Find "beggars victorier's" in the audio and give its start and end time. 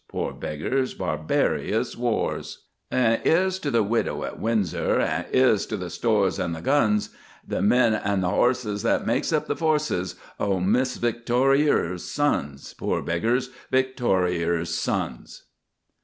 13.03-14.73